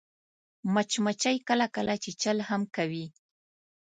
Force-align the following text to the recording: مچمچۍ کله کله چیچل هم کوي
مچمچۍ 0.73 1.37
کله 1.47 1.65
کله 1.75 1.93
چیچل 2.03 2.37
هم 2.49 2.61
کوي 2.75 3.05